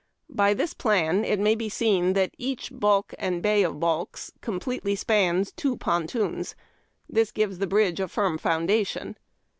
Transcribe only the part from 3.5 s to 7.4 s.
of balks completely spans two pontons. This